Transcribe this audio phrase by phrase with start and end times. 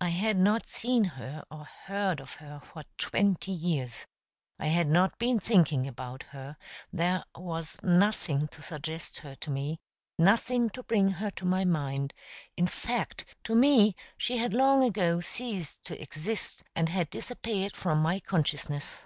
[0.00, 4.06] I had not seen her or heard of her for twenty years;
[4.58, 6.56] I had not been thinking about her;
[6.92, 9.78] there was nothing to suggest her to me,
[10.18, 12.12] nothing to bring her to my mind;
[12.56, 18.02] in fact, to me she had long ago ceased to exist, and had disappeared from
[18.02, 19.04] my consciousness.